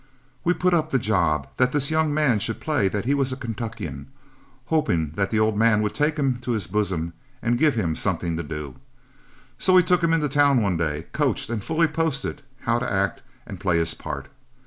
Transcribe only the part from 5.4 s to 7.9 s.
man would take him to his bosom and give